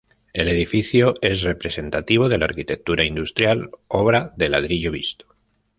[0.33, 5.27] El edificio es representativo de la arquitectura industrial obra de ladrillo visto.